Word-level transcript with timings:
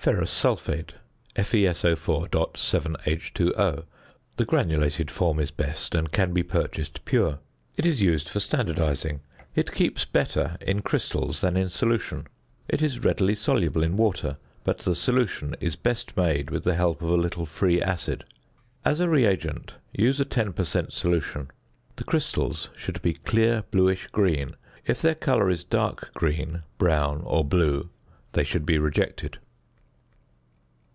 ~Ferrous 0.00 0.30
Sulphate~, 0.30 0.94
FeSO_.7H_O. 1.36 3.84
The 4.38 4.44
granulated 4.46 5.10
form 5.10 5.38
is 5.38 5.50
best, 5.50 5.94
and 5.94 6.10
can 6.10 6.32
be 6.32 6.42
purchased 6.42 7.04
pure. 7.04 7.38
It 7.76 7.84
is 7.84 8.00
used 8.00 8.26
for 8.30 8.38
standardising. 8.38 9.20
It 9.54 9.74
keeps 9.74 10.06
better 10.06 10.56
in 10.62 10.80
crystals 10.80 11.42
than 11.42 11.54
in 11.58 11.68
solution. 11.68 12.26
It 12.66 12.80
is 12.80 13.04
readily 13.04 13.34
soluble 13.34 13.82
in 13.82 13.98
water, 13.98 14.38
but 14.64 14.78
the 14.78 14.94
solution 14.94 15.54
is 15.60 15.76
best 15.76 16.16
made 16.16 16.48
with 16.48 16.64
the 16.64 16.76
help 16.76 17.02
of 17.02 17.10
a 17.10 17.14
little 17.18 17.44
free 17.44 17.82
acid. 17.82 18.24
As 18.86 19.00
a 19.00 19.08
re 19.10 19.26
agent 19.26 19.74
use 19.92 20.18
a 20.18 20.24
10 20.24 20.54
per 20.54 20.64
cent. 20.64 20.94
solution. 20.94 21.50
The 21.96 22.04
crystals 22.04 22.70
should 22.74 23.02
be 23.02 23.12
clear 23.12 23.64
bluish 23.70 24.06
green; 24.06 24.56
if 24.86 25.02
their 25.02 25.14
colour 25.14 25.50
is 25.50 25.62
dark 25.62 26.14
green, 26.14 26.62
brown, 26.78 27.20
or 27.26 27.44
blue, 27.44 27.90
they 28.32 28.44
should 28.44 28.64
be 28.64 28.78
rejected. 28.78 29.36